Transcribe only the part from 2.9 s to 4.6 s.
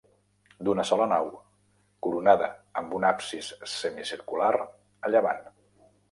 un absis semicircular